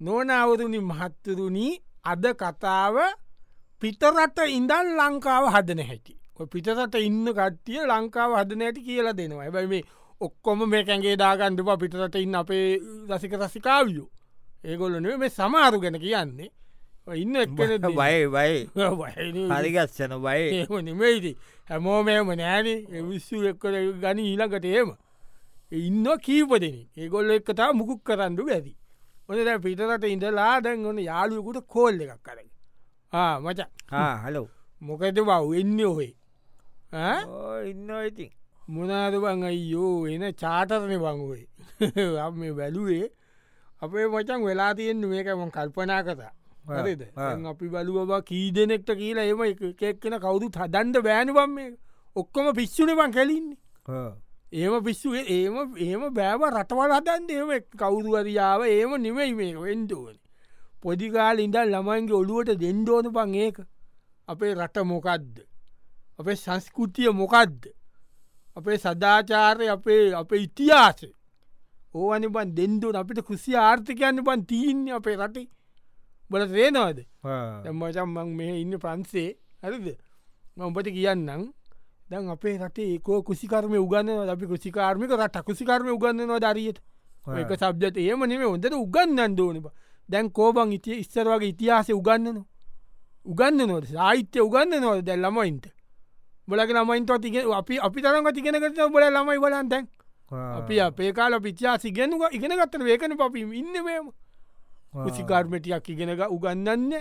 නොනවරුණි 0.00 0.80
මහත්තරුණී 0.80 1.80
අද 2.04 2.24
කතාව 2.34 2.96
පිතරට 3.80 4.38
ඉඳල් 4.48 4.88
ලංකාව 4.98 5.44
හදන 5.54 5.82
හැකි 5.82 6.14
පිටට 6.52 6.94
ඉන්න 6.98 7.26
කට්ටිය 7.28 7.86
ලංකාව 7.86 8.32
හදන 8.38 8.62
ඇති 8.62 8.82
කියලා 8.82 9.12
දෙනවා. 9.12 9.44
ඇබයි 9.44 9.66
මේ 9.66 9.82
ඔක්කොම 10.20 10.68
මේ 10.68 10.84
කැන්ගේ 10.84 11.16
දාගන්ඩපා 11.16 11.76
පිටට 11.76 12.16
ඉන්න 12.16 12.34
අපේ 12.34 12.80
රසික 13.10 13.32
රසිකාවියෝ. 13.34 14.08
ඒගොල්ලන 14.64 15.06
මේ 15.18 15.30
සමාරු 15.30 15.80
ගැන 15.80 16.00
කියන්නේ. 16.00 16.50
ඉන්න 17.14 17.36
එක්කන 17.36 17.86
බයි 17.96 18.26
බයි 18.34 18.58
හරිගස්සන 19.50 20.14
බයි 20.24 20.66
නෙමේති 20.82 21.36
හැමෝමෑම 21.68 22.30
නෑන. 22.36 22.68
විශ්ු 23.10 23.44
එක්කල 23.46 23.74
ගනි 24.02 24.22
ඊළඟට 24.30 24.64
ඒම 24.64 24.96
ඉන්න 25.72 26.06
කීපදෙන 26.24 26.76
ඒගොල්ල 26.96 27.30
එක්කතා 27.30 27.72
මුකුක් 27.72 28.02
කරන්නු 28.04 28.48
ඇති 28.50 28.76
ඔන 29.28 29.44
දැ 29.44 29.58
පිටරට 29.58 30.04
ඉඳලා 30.06 30.60
දැන් 30.60 30.86
ඔන්න 30.86 30.98
යාලුවකුට 31.00 31.66
කෝල්ල 31.68 32.00
එකක් 32.00 32.20
කරයි 32.22 32.50
මච. 33.40 33.60
හලෝ 34.24 34.48
මොකද 34.80 35.18
බව? 35.18 35.30
එන්න 35.54 35.80
ඔහේ. 35.82 36.12
ඉන්න 37.64 37.90
ඉතින්. 38.06 38.30
මොනාද 38.68 39.14
බං? 39.16 39.44
අයියෝ 39.44 40.06
එන 40.08 40.24
චාටරණ 40.34 40.98
බංුවේ 40.98 41.46
මේ 42.40 42.52
වැලුවේ 42.52 43.08
අපේ 43.82 44.06
මචන් 44.08 44.44
වෙලා 44.44 44.72
තියෙන්න්න 44.74 45.06
මේකම 45.06 45.48
කල්පනා 45.50 46.02
කතා 46.02 46.32
හරිද? 46.76 47.02
අපි 47.46 47.68
බලුව 47.68 48.12
කී 48.24 48.52
දෙනෙක්ට 48.52 48.90
කියලා 48.94 49.24
එම 49.24 49.40
එකක්ෙන 49.44 50.18
කවුරු 50.20 50.48
හදන්ඩ 50.50 51.02
බෑනුවම් 51.02 51.50
මේ 51.50 51.72
ඔක්කොම 52.16 52.52
පිස්සුනබං 52.54 53.12
කැලින්නේ 53.12 53.58
ඒම 54.54 54.74
පිස්සුවේ 54.86 55.24
ඒම 55.36 55.56
ඒම 55.86 56.02
බෑව 56.16 56.42
රටවල් 56.50 56.92
හදන්ද 56.96 57.30
ඒම 57.30 57.50
කවුරුවරයාව 57.80 58.60
ඒම 58.66 58.92
නිමයි 59.04 59.32
මේ 59.38 59.54
වෙන්ඩෝන 59.62 60.16
පොදිකාල 60.82 61.38
ඉඳල් 61.46 61.72
ළමයින්ගේ 61.72 62.18
ඔළුවට 62.20 62.60
දෙන්ඩෝන 62.62 63.06
පං 63.16 63.34
ඒක. 63.44 63.58
අපේ 64.28 64.52
රට 64.54 64.76
මොකක්ද 64.84 65.34
අපේ 66.18 66.36
සංස්කෘතිය 66.36 67.10
මොකක්ද 67.12 67.62
අපේ 68.56 68.78
සදාචාරය 68.78 69.66
අපේ 69.76 70.04
අපේ 70.20 70.42
ඉතිහාස 70.46 71.00
ඕවනි 71.94 72.28
බන් 72.28 72.54
දෙන්දුව 72.58 72.96
අපිට 73.00 73.20
කෘසි 73.28 73.52
ආර්ථිකයන්න 73.56 74.22
බන් 74.26 74.46
තිීන්න 74.50 74.86
අපේ 74.98 75.16
රටේ. 75.16 75.48
බල 76.30 76.42
රේනවාද 76.54 76.98
මචම්මං 77.72 78.30
මේ 78.38 78.54
ඉන්න 78.62 78.78
ප්‍රන්සේ 78.78 79.30
හරිද? 79.62 79.86
මඹට 80.56 80.88
කියන්නම් 80.96 81.42
දැන් 82.14 82.30
අපේ 82.30 82.56
රටේ 82.58 82.88
ඒකෝ 82.94 83.22
කුසිකර්ම 83.22 83.72
උගන්න 83.74 84.28
අපි 84.30 84.46
කුසිකාර්මික 84.46 85.10
රට 85.12 85.42
කුසිකර්ම 85.42 85.88
උගන්නවා 85.90 86.40
දරියට 86.40 86.78
ඒක 87.38 87.52
සබ්ජත 87.58 87.96
ඒම 87.98 88.24
නෙේ 88.26 88.44
හොඳට 88.44 88.74
උගන්නන්න 88.74 89.40
ඕනබ 89.40 89.66
දැන් 90.08 90.30
කෝබන් 90.30 90.72
ඉතිය 90.72 91.00
ඉස්සර 91.00 91.26
වගේ 91.26 91.50
ඉතිහාස 91.54 91.88
උගන්නන 91.90 92.44
උගන්න 93.26 93.66
නොද 93.66 93.86
සාහිත්‍ය 93.86 94.40
උගන්න 94.40 94.80
නොද 94.80 95.02
දැල් 95.02 95.22
ළමයින්ට? 95.24 95.66
බලක 96.48 96.70
ළමයින්ට 96.70 97.10
තික 97.22 97.36
අපි 97.58 97.78
අපි 97.80 98.02
තරම 98.02 98.26
තිගෙනකට 98.34 98.80
බල 98.94 99.06
ළමයි 99.10 99.38
බලන් 99.40 99.68
දැන්. 99.68 99.88
අපි 100.30 100.80
අපේ 100.80 101.12
කාල 101.12 101.40
පිචාසි 101.40 101.92
ගෙනුව 101.92 102.22
ඉගෙනගත්තර 102.32 102.84
වේකන 102.84 103.16
පපි 103.16 103.40
ඉන්නවේම 103.60 104.06
කුසිකාර්මටියක් 104.94 105.88
ඉගෙනක 105.88 106.22
උගන්නන්න 106.30 106.92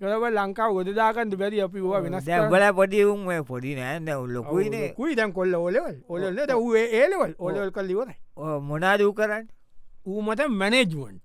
ගව 0.00 0.24
ලංකාව 0.30 0.70
ගොදදාකන්ට 0.72 1.34
බැරි 1.36 1.60
අපි 1.60 1.80
වා 1.82 2.00
වෙනස් 2.00 2.24
බල 2.50 2.64
පොඩිවුම් 2.74 3.24
පොඩි 3.44 3.74
නෑ 3.74 4.00
දැ 4.00 4.20
ලොකුයින 4.28 4.76
කුයි 4.94 5.14
දැන් 5.14 5.32
කොල්ල 5.32 5.54
ඔලවල් 5.56 5.96
ඔලන්න 6.08 6.38
වේ 6.66 6.86
ඒලවල් 6.92 7.34
ඔලවල් 7.38 7.70
කල්ලිවර 7.70 8.08
මොනාදූ 8.62 9.12
කරන්න? 9.12 9.46
ඌමට 10.06 10.40
මැනේජ්මන්ට්. 10.50 11.24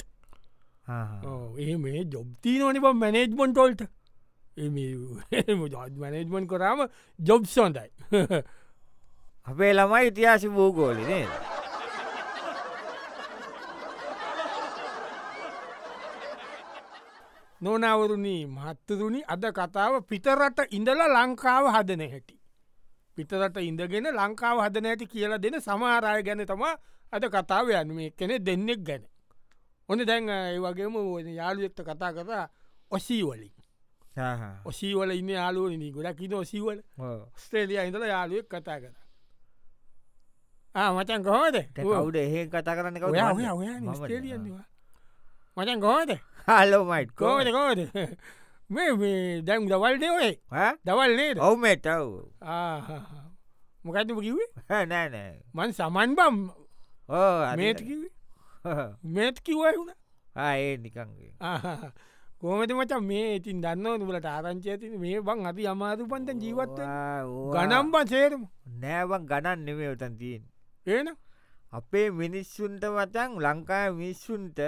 ඒ 0.87 1.77
මේ 1.77 2.03
ජොබ්තිී 2.05 2.59
නොනි 2.59 2.79
ප 2.79 2.93
මැනේජ්මන්ටෝල්ට 2.95 3.81
මැනේජ්මන්් 6.01 6.47
කරාම 6.47 6.87
ජොබ් 7.19 7.45
සොන්දයි 7.47 7.89
අපේ 9.47 9.73
ළමයි 9.73 10.07
ඉතිහාසි 10.07 10.49
බූගෝලිනේ 10.49 11.25
නොනවරුණී 17.65 18.41
මහත්තරුණි 18.47 19.21
අද 19.33 19.45
කතාව 19.57 19.93
පිටරට 20.09 20.59
ඉඳලා 20.71 21.09
ලංකාව 21.15 21.65
හදන 21.75 22.03
හැටි. 22.11 22.35
පිටරට 23.15 23.57
ඉඳගෙන 23.61 24.07
ලංකාව 24.11 24.57
හදන 24.65 24.85
ඇති 24.85 25.05
කියලා 25.07 25.41
දෙන 25.43 25.61
සමාරය 25.61 26.23
ගැන 26.23 26.45
තම 26.45 26.63
අද 27.11 27.23
කතාව 27.35 27.69
යන 27.71 27.93
මේ 27.95 28.09
කෙනෙ 28.11 28.39
දෙන්නෙක් 28.39 28.81
ගැන. 28.83 29.03
ඔන්න 29.89 30.05
දැන් 30.05 30.29
ඒ 30.29 30.59
වගේම 30.59 30.95
යාළුවෙක්ට 31.35 31.81
කතා 31.83 32.11
කතා 32.13 32.43
ඔසීවලින්. 32.91 33.53
ඔසීවල 34.65 35.11
ඉන්න 35.11 35.29
යාලුවනි 35.29 35.91
ගොඩක් 35.91 36.21
ඉන්න 36.21 36.35
ඔසීවල. 36.35 36.79
ස්ටේලිය 37.37 37.81
ඉඳල 37.87 38.05
යාළුවෙක් 38.05 38.47
කතා 38.49 38.79
කර. 38.79 38.93
මචන් 40.75 41.23
කොහොද 41.23 41.57
කවුඩ 41.75 42.15
එහෙ 42.17 42.47
කතා 42.47 42.75
කරන්න? 42.75 42.99
කව 42.99 43.13
ස්ටේලියවා 43.95 44.65
මචන් 45.57 45.81
කෝද 46.45 46.63
හලෝමයිට් 46.63 47.11
කෝද 47.15 47.47
කෝද 47.49 47.79
මේ 48.69 49.41
දැම් 49.41 49.67
දවල්න 49.67 50.03
ඔේ 50.11 50.31
දවල් 50.85 51.15
නේද 51.15 51.37
ඔවමටව් 51.39 52.05
මොකටම 53.83 54.19
කිවේ 54.19 54.49
නෑනෑ 54.69 55.33
මන් 55.53 55.73
සමන් 55.73 56.15
බම් 56.15 56.37
මේත් 59.09 59.39
කිවයි 59.41 59.73
වුණ 59.73 59.93
ඒ 60.37 60.77
නිකන්ගේ 60.77 61.31
කෝමති 62.39 62.73
මචන් 62.73 63.03
මේ 63.03 63.35
ඉතින් 63.35 63.61
දන්න 63.61 64.01
තුලට 64.01 64.27
ආරංචය 64.27 64.69
ඇතින 64.69 64.97
මේ 64.99 65.21
බං 65.21 65.45
අති 65.45 65.67
අමාරු 65.67 66.07
පන්ත 66.07 66.37
ජීවත් 66.41 66.79
ගනම් 67.53 67.91
බ 67.91 68.01
සේරම 68.07 68.43
නෑවන් 68.81 69.25
ගණන් 69.25 69.65
නෙමේ 69.65 69.93
උතන් 69.93 70.17
තියෙන් 70.17 70.43
ඒන 70.87 71.09
අපේ 71.71 72.07
මිනිස්සුන්ට 72.13 72.83
වතන් 72.89 73.39
ලංකාය 73.39 73.89
මිනිස්සුන්ට 73.93 74.59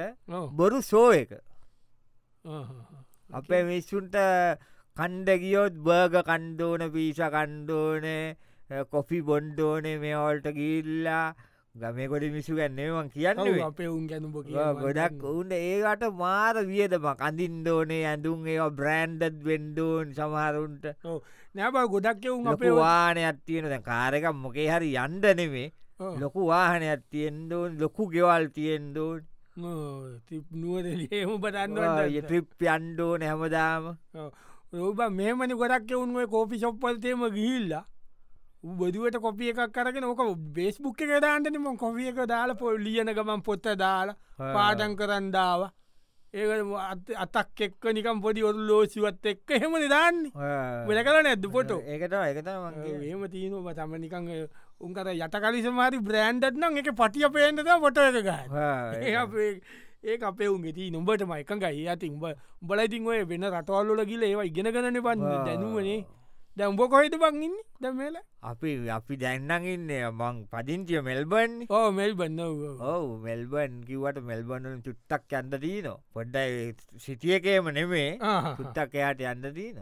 බොරු 0.53 0.81
සෝ 0.83 1.11
එක 1.13 1.31
අපේ 3.31 3.63
මිස්සුන්ට 3.65 4.17
කණ්ඩ 4.97 5.29
ගියොත් 5.39 5.75
බර්ග 5.81 6.15
කණ්ඩෝන 6.23 6.83
පිස 6.91 7.19
කණ්ඩෝනේ 7.27 8.83
කොෆි 8.85 9.21
බොන්්ඩෝනේ 9.23 9.97
මේ 9.97 10.17
ඔල්ට 10.19 10.47
ගිල්ලා 10.53 11.35
ගමේ 11.75 12.07
කොඩි 12.07 12.29
මිසු 12.29 12.55
ගැන්නේවන් 12.55 13.09
කියන්න 13.09 13.41
අපේ 13.61 13.87
උන් 13.87 14.05
ගැනුම 14.07 14.31
ගොඩක් 14.33 15.25
උන්ට 15.31 15.53
ඒකට 15.53 16.05
මාර 16.15 16.61
වියදම 16.65 17.07
කඳින්දෝනේ 17.15 18.03
ඇඳුම් 18.05 18.47
ඒ 18.47 18.69
බ්‍රෑන්්ඩත් 18.73 19.43
වෙන්ඩෝන් 19.43 20.13
සමහරුන්ට 20.13 20.87
නෑබ 21.55 21.77
ගොඩක් 21.87 22.25
එවුන් 22.25 22.47
අපේ 22.47 22.73
වානයක් 22.75 23.43
තියෙන 23.45 23.69
දැ 23.69 23.83
කාරකම් 23.83 24.41
මොකේ 24.45 24.69
හරි 24.69 24.93
යන්ඩ 24.97 25.29
නෙමේ 25.41 25.67
ලොකු 26.17 26.47
වාහනයක් 26.47 27.03
තියෙන්දෝන් 27.09 27.77
ලොකු 27.79 28.09
ගෙවල් 28.09 28.49
තියෙන්දෝන් 28.51 29.21
නුවරේම 29.57 31.31
බටන්න 31.43 31.77
ට්‍රිප් 32.17 32.65
යන්්ඩෝ 32.67 33.13
නැමදාම 33.17 33.85
රෝබ 34.73 34.99
මේමනි 35.11 35.59
ගොඩක් 35.61 35.91
එවුන්ුව 35.91 36.29
කෝපි 36.33 36.59
ශොප්පල්තේම 36.59 37.23
ගිහිල්ලා 37.37 37.85
බදුවට 38.75 39.17
කොපිය 39.21 39.49
එකක් 39.53 39.73
කරගෙන 39.73 40.03
ඕක 40.03 40.21
බේස්බුක් 40.53 41.01
එක 41.01 41.11
දාන්නනම 41.21 41.67
කොපිය 41.77 42.11
එක 42.11 42.21
දාලා 42.33 42.59
පොල් 42.61 42.77
ලියන 42.85 43.13
ගමන් 43.17 43.41
පොත්ත 43.41 43.73
දාලා 43.83 44.17
පාඩන් 44.37 44.97
කරන්දාව 44.99 45.67
ඒ 46.33 46.45
අතක් 47.17 47.61
එක්ක 47.65 47.83
නිකම් 47.93 48.21
පොඩි 48.21 48.43
ඔරු 48.43 48.59
ලෝසිවත් 48.69 49.25
එක්ක 49.25 49.49
හෙම 49.61 49.73
දාන්නේ. 49.89 50.31
වෙල 50.87 50.99
කල 51.05 51.19
නැද්ද 51.23 51.45
පොට 51.51 51.71
ඒකට 51.71 52.13
ඒකට 52.13 52.47
ඒම 52.47 53.23
තියනවා. 53.33 53.73
තම 53.73 53.95
නිකං 53.95 54.27
උන්කට 54.79 55.09
යට 55.13 55.35
කලිසමාරි 55.43 55.99
බ්‍රෑන්්ඩත් 56.07 56.55
නම් 56.57 56.77
එක 56.81 56.91
පටිය 56.99 57.29
පේන්ද 57.33 57.65
පොට 57.83 57.97
එක 57.97 58.21
ග 58.27 58.29
ඒ 60.07 60.17
අපේ 60.23 60.47
උන් 60.47 60.61
ති 60.75 60.91
නොඹට 60.91 61.23
මයිකඟයි 61.29 61.87
ඇති 61.89 62.09
උඹ 62.13 62.25
උඹලයිතින් 62.61 63.07
ඔය 63.07 63.23
වෙන 63.25 63.49
රටවල්ල 63.49 64.05
ගිල 64.05 64.23
ඒවා 64.23 64.45
ඉගෙන 64.45 64.69
ගන 64.75 65.01
පන්න 65.01 65.45
දැනුවනේ. 65.47 66.05
දැ 66.57 66.67
උඹ 66.69 66.81
කොහෙද 66.91 67.15
බංඉන්න 67.21 67.55
දැමේල 67.81 68.15
අපි 68.51 68.71
අපි 68.89 69.17
දැන්නන් 69.23 69.65
ඉන්න 69.73 69.91
මං 70.19 70.37
පදිංචිය 70.51 71.01
මෙල්බන් 71.07 71.65
ඕ 71.69 71.89
මෙල් 71.91 72.13
බන්න 72.19 72.39
ඔවු. 72.45 73.17
මෙල්බන් 73.25 73.81
කිවට 73.87 74.21
මෙල්බන්න 74.29 74.81
චුට්ටක් 74.85 75.35
යන්න 75.41 75.57
දීන. 75.65 75.89
පොඩ්ඩයි 76.13 76.73
සිටියකේම 77.05 77.69
නෙමේ 77.73 78.17
චුට්ටක් 78.57 78.95
එයාට 79.01 79.21
යන්න 79.33 79.49
දීන. 79.57 79.81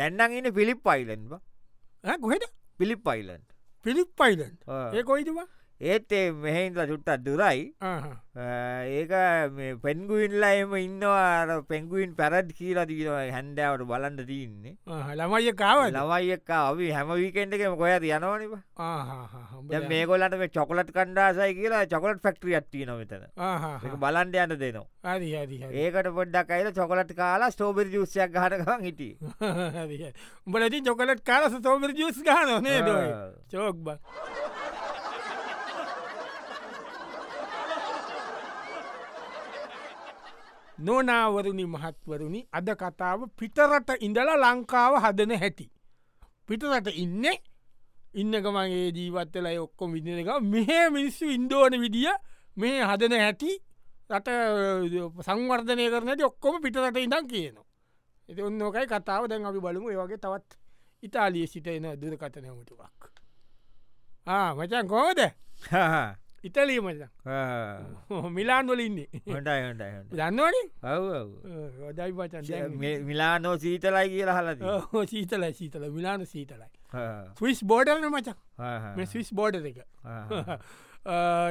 දැන්නන් 0.00 0.38
ඉන්න 0.40 0.52
පිලිප් 0.58 0.82
පයිලන් 0.84 1.28
කොහෙද 2.20 2.44
පිලිප් 2.80 3.04
පයිලන් 3.04 3.42
පිලිප් 3.84 4.10
පයිලන් 4.16 4.54
ඒ 4.94 5.02
කොයිතුවා 5.02 5.48
ඒත් 5.82 6.12
ඒ 6.12 6.30
මෙහෙන්ල 6.30 6.86
චුට්ටත් 6.90 7.24
දුරයි. 7.26 7.72
ඒක 8.32 9.12
පෙන්ගුයින්ලා 9.82 10.52
එම 10.62 10.74
ඉන්නවා 10.78 11.62
පෙන්ගුයින් 11.68 12.14
පැරඩ් 12.20 12.52
කියලා 12.58 12.86
දීනවා 12.90 13.24
හැන්ඩාවට 13.36 13.84
බලන්ඩ 13.90 14.22
තියන්නේ. 14.30 14.76
ළමයි 15.20 15.52
කාව 15.62 15.80
ලමයික 15.90 16.52
අපි 16.58 16.90
හැම 16.96 17.10
වීකෙන්ටකම 17.22 17.74
කොය 17.82 17.92
යනවනිබ 17.98 18.54
මේකොලට 19.90 20.38
මේ 20.38 20.52
චොකලට 20.58 20.94
කණ්ඩාසයි 20.96 21.58
කියලා 21.58 21.82
චොකලට 21.94 22.22
ෆෙක්ට්‍රිය 22.28 22.56
ඇත්තිය 22.60 22.86
නොමතන 22.86 23.26
බලන්ඩ 24.04 24.38
යන්න 24.44 24.56
දෙනවා. 24.62 24.86
ඒකට 25.82 26.08
පොඩ්ඩක් 26.20 26.54
අයිල 26.58 26.72
චොකලට 26.78 27.12
කාලා 27.20 27.50
ස්ටෝබරි 27.50 27.90
ජුසයක් 27.96 28.38
හටකන් 28.44 28.86
හිටිය. 28.86 29.14
උඹලති 30.46 30.82
චොකලට 30.88 31.26
කාල 31.26 31.50
ස්තෝබරි 31.58 31.98
ජුස් 32.00 32.22
ගන 32.22 32.62
නේ 32.62 32.80
චෝක්බ 33.52 33.86
නොනාවරුණි 40.82 41.64
මහත්වරුණි 41.66 42.40
අද 42.52 42.68
කතාව 42.80 43.20
පිටරට 43.38 43.88
ඉඳලා 44.00 44.36
ලංකාව 44.44 44.94
හදන 45.04 45.32
හැටි. 45.42 45.66
පිටරට 46.48 46.88
ඉන්න 46.96 47.26
ඉන්නකමගේ 48.14 48.88
ජීවත්තලයි 48.96 49.58
ඔක්කොම 49.58 49.92
විදින 49.92 50.18
එක 50.22 50.30
මෙහ 50.44 50.70
මිනිස්සු 50.90 51.26
ඉන්දෝන 51.30 51.74
විදිිය 51.80 52.14
මේ 52.56 52.80
හදන 52.84 53.14
හැටි 53.18 53.52
රට 54.10 54.28
සංවර්ධනය 55.26 55.84
කරනට 55.92 56.24
ඔක්කොම 56.30 56.60
පිටරට 56.62 56.98
ඉඳන් 56.98 57.28
කියනවා. 57.28 57.66
එති 58.28 58.42
ඔන්නෝකයි 58.42 58.86
කතාව 58.86 59.28
දැන් 59.30 59.46
අපි 59.46 59.60
බලමු 59.60 59.88
ඒවගේ 59.90 60.18
තවත් 60.18 60.58
ඉතාලිය 61.02 61.46
සිට 61.46 61.66
එන 61.66 61.86
දුරකතනයමටුවක්. 62.00 63.00
මචන් 64.26 64.86
කෝද 64.88 65.20
ඉතලී 66.44 66.80
මචන් 66.80 67.10
මිලාන්වල 68.30 68.80
ඉන්නේ. 68.80 69.08
හොටයි 69.28 69.58
හොටයි 69.64 69.90
දන්නවන? 70.12 70.56
ඔව් 70.86 71.92
දයි 71.92 73.00
මිලානෝ 73.02 73.56
සීතලයි 73.58 74.06
කියලා 74.14 74.38
හලද 74.38 74.64
සීතලයි 75.08 75.52
සීතල 75.54 75.90
මිලාන 75.90 76.26
සීතලයි. 76.26 76.70
ස්විස් 77.38 77.64
බෝඩරන 77.64 78.08
මචන් 78.10 78.40
මේ 78.96 79.06
ස්විස් 79.06 79.32
බෝඩ 79.32 79.60
එක. 79.64 79.84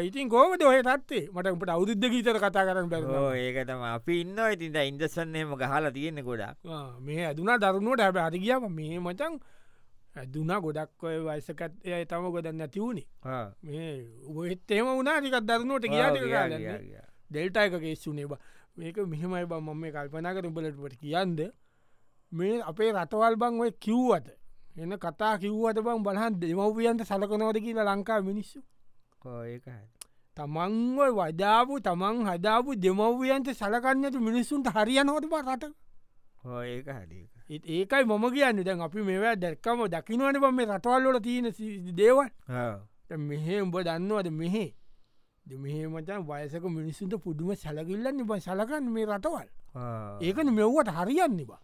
ඉතින් 0.01 0.29
කෝමද 0.29 0.61
ඔය 0.63 0.79
තත්තේ 0.81 1.27
මට 1.29 1.47
උට 1.51 1.69
අවුද්ධ 1.69 2.05
ගීතර 2.07 2.37
කතා 2.39 2.63
කරන්න 2.63 2.89
බැ 2.89 3.39
ඒකතම 3.41 3.81
අපි 3.85 4.19
ඉන්න 4.21 4.37
ඉතින්ට 4.47 4.77
ඉන්දසන්නේම 4.81 5.55
ගහලා 5.55 5.91
තියෙන 5.91 6.23
ගොඩා 6.23 6.53
මේ 7.01 7.25
ඇදුනා 7.25 7.57
දරුණුවට 7.59 8.01
හැබ 8.01 8.17
අතිගියාව 8.17 8.69
මේ 8.71 8.99
මචන් 8.99 9.35
ඇදුනා 10.15 10.59
ගොඩක් 10.59 11.03
ඔය 11.03 11.17
වයිසකත් 11.27 11.61
එය 11.85 12.05
තම 12.05 12.25
ගොඩන්න 12.31 12.57
නැතිවුණේ 12.57 13.07
මේ 13.63 13.93
උහෙත්තේම 14.29 14.85
වුණනා 14.87 15.19
ටිකත් 15.19 15.45
දරුණුවට 15.47 15.87
කිය 15.87 16.03
දෙල්ටා 17.31 17.63
එක 17.63 17.75
කේස්සුනේ 17.79 18.27
බ. 18.27 18.33
මේක 18.77 18.97
මෙහෙමයි 19.07 19.45
බ 19.45 19.53
මම 19.55 19.79
මේ 19.81 19.91
කල්පනාක 19.91 20.43
උඹලටට 20.43 20.99
කියන්ද 21.01 21.39
මේ 22.31 22.61
අපේ 22.63 22.91
රටවල් 22.91 23.35
බං 23.35 23.59
ඔය 23.59 23.71
කිව්වට 23.79 24.27
එන්න 24.77 24.97
කතා 24.97 25.33
කිව්වට 25.37 25.79
බං 25.85 26.03
බලහන් 26.03 26.39
දෙමවපියන්ට 26.41 27.01
සලකනවද 27.03 27.57
කියලා 27.65 27.87
ලංකා 27.89 28.21
මිනිස්සු. 28.21 28.59
තමන්ව 30.37 30.99
වදාපු 31.17 31.79
තමන් 31.79 32.17
හදාපු 32.27 32.75
දෙමව්වියන්ට 32.75 33.47
සලකන්නට 33.53 34.15
මිනිස්සුන්ට 34.19 34.67
හරියනොට 34.75 35.25
බ 35.31 35.33
රට? 35.39 35.63
ඒක 36.65 36.87
හඩි 36.89 37.19
ඒකයි 37.51 38.03
මම 38.05 38.25
කියන්න. 38.31 38.63
දැන් 38.63 38.81
අපි 38.81 39.01
මේවා 39.01 39.35
දැක්කම 39.35 39.87
දකිනවන 39.87 40.39
බ 40.39 40.51
මේ 40.53 40.65
රටවල්ලොට 40.65 41.23
තියෙන 41.23 41.51
දේවල්. 41.95 42.29
මෙහෙ 43.17 43.61
උඹ 43.61 43.75
දන්නවද 43.75 44.31
මෙහෙ? 44.31 44.65
මෙහෙ 45.45 45.87
මචන් 45.87 46.23
වයසක 46.23 46.63
මිනිස්සුන්ට 46.63 47.15
පුදුම 47.23 47.55
සැලකිල්ලන්න 47.55 48.23
බ 48.23 48.39
සලකන්න 48.39 48.87
මේ 48.89 49.05
රටවල්. 49.05 49.47
ඒකන 50.21 50.53
මෙව්වට 50.53 50.95
හරියන්න 50.95 51.45
බා. 51.45 51.61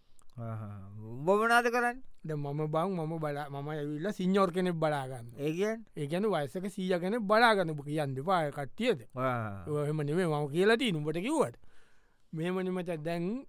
බොමනාද 1.25 1.71
කරන්න? 1.71 1.97
මම 2.27 2.67
බං 2.67 2.91
මම 2.91 3.19
බල 3.19 3.37
මම 3.49 3.67
ඇවිල්ල 3.69 4.11
සිංහෝර් 4.11 4.51
කෙනෙක් 4.51 4.75
බලාගන්න. 4.75 5.27
ඒගන් 5.39 5.85
ඒගැන 5.95 6.25
වයසක 6.27 6.65
සීය 6.75 6.99
කෙනෙ 6.99 7.19
බලාගන්න. 7.19 7.71
කියන්න 7.79 8.23
පාය 8.25 8.51
කට්ටියද? 8.51 9.07
එහම 9.15 10.01
නෙමේ 10.03 10.27
මම 10.27 10.47
කියලති 10.51 10.91
නුඹට 10.91 11.21
කිව්වට. 11.25 11.55
මේමනි 12.33 12.71
මච 12.71 12.99
දැන් 12.99 13.45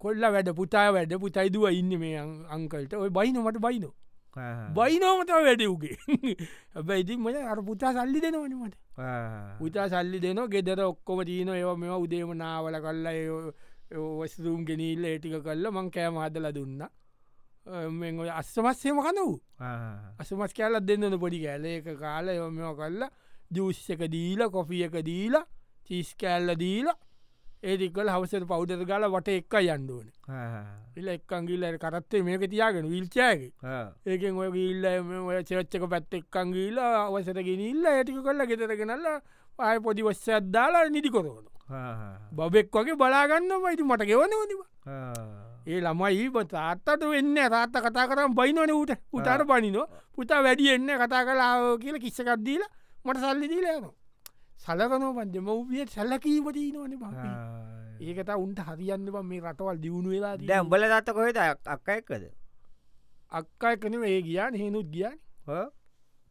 කොල්ල 0.00 0.26
වැඩ 0.34 0.50
පුතා 0.60 0.88
වැඩ 0.96 1.14
පුතයිදුව 1.24 1.70
ඉන්න 1.80 1.92
මේ 2.02 2.18
අංකල්ට. 2.56 2.92
ඔය 3.04 3.10
බයිනොමට 3.18 3.60
බයිනෝ. 3.66 3.94
බයිනෝමත 4.76 5.30
වැඩවගේ 5.30 5.96
හැබැ 6.74 7.00
ඉතින් 7.02 7.20
මට 7.24 7.46
අර 7.52 7.60
පුතා 7.68 7.92
සල්ලි 7.96 8.20
දෙනවනීමට 8.24 8.76
පුතා 9.60 9.86
සල්ලි 9.92 10.20
දෙන 10.20 10.40
ගෙදර 10.54 10.82
ඔක්කොම 10.86 11.22
තියන 11.28 11.48
ඒව 11.54 11.72
මෙම 11.80 11.94
උදේම 11.96 12.34
නාවල 12.42 12.76
කල්ලා 12.84 13.14
වස්රුම් 14.20 14.60
ගෙනීල්ල 14.68 15.04
ඒටික 15.12 15.40
කල්ල 15.46 15.70
මං 15.72 15.88
කෑම 15.94 16.20
හදල 16.24 16.48
දුන්න. 16.58 16.82
ඔය 17.66 18.30
අස්සමස්සේම 18.40 19.00
කන 19.06 19.18
වූ 19.22 19.40
අසමස් 20.20 20.52
කෑලත් 20.58 20.84
දෙන්නන 20.88 21.18
පොඩි 21.24 21.40
කෑල 21.46 21.64
එක 21.72 21.88
කාල 22.04 22.28
එ 22.28 22.36
මෙම 22.38 22.76
කල්ලා 22.80 23.10
එක 23.94 24.02
දීල 24.16 24.40
කොෆිය 24.56 24.84
එක 24.88 25.00
දීලා 25.08 25.46
චිස් 25.88 26.12
කෑල්ල 26.20 26.54
දීලා 26.64 26.98
ඒතිකල් 27.62 28.08
හවසට 28.08 28.46
පෞදර 28.46 28.84
ගල 28.84 29.06
වට 29.06 29.36
එක්ක 29.40 29.54
යන්ඩුවන 29.62 30.08
ඉල්ල 30.96 31.08
එක්කංගිල්ල 31.08 31.64
කරත්තේ 31.78 32.22
මේක 32.22 32.44
තියාගෙන 32.46 32.86
විල්චෑගේ 32.86 33.50
ඒකෙන් 34.06 34.36
ඔය 34.36 34.50
ඉල්ල 34.62 34.86
ඔය 35.22 35.42
චරච්චක 35.42 35.88
පැත්ත 35.88 36.14
එක්කංගීල 36.14 36.78
අවසට 36.78 37.42
ගෙනල්ල 37.42 37.88
ඇටික 37.88 38.22
කොල්ල 38.22 38.46
ගෙතරගෙනල්ල 38.46 39.10
ආය 39.58 39.80
පොඩි 39.80 40.02
වස්ස 40.02 40.36
අද්දාලා 40.38 40.88
නිදි 40.90 41.10
කොරවන 41.10 41.44
බබෙක් 42.32 42.70
වගේ 42.72 42.96
බලාගන්න 42.96 43.52
මයිති 43.58 43.82
මට 43.82 44.06
ගෙවනවනිව 44.06 44.60
ඒ 45.66 45.80
ළමයි 45.80 46.30
තාත්තට 46.46 47.06
වෙන්න 47.06 47.36
රාත්ත 47.48 47.78
කතා 47.82 48.08
කරම් 48.08 48.34
බයිනවන 48.34 48.72
ූට 48.72 48.92
පුතාට 49.10 49.46
පනිනෝ 49.46 49.86
පුතා 50.12 50.42
වැඩි 50.42 50.72
එන්න 50.72 50.90
කතා 50.96 51.24
කලා 51.24 51.54
කියල 51.78 51.98
කිස්සකක්දීලා 51.98 52.74
මට 53.04 53.18
සල්ලි 53.20 53.48
දීලයනවා 53.48 53.94
සලකනෝ 53.94 54.05
පන්ජ 55.18 55.36
මව්ිය 55.46 55.86
සැල්ලකීමටී 55.94 56.70
නොන 56.74 56.92
බ 57.02 57.04
ඒකත 58.06 58.30
උන්ට 58.44 58.60
හරියන්න 58.68 59.06
බ 59.14 59.22
මේ 59.30 59.40
රටවල් 59.40 59.78
දියුණු 59.84 60.10
වෙලා 60.14 60.36
දැ 60.48 60.60
උඹල 60.64 60.86
දත්ත 60.92 61.14
කොහෙද 61.18 61.38
අක්ක 61.74 61.88
එක්කද? 61.96 62.24
අක්කා 63.38 63.74
කන 63.82 63.94
ඒ 64.04 64.20
ගියාන 64.28 64.54
හෙනුත් 64.62 64.88
ගියන්. 64.94 65.16